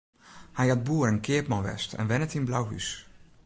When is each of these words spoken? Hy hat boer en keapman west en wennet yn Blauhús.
Hy 0.57 0.65
hat 0.71 0.83
boer 0.87 1.07
en 1.09 1.21
keapman 1.25 1.65
west 1.67 1.89
en 1.99 2.09
wennet 2.09 2.37
yn 2.37 2.47
Blauhús. 2.47 2.87